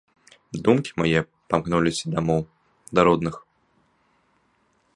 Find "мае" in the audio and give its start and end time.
1.01-1.21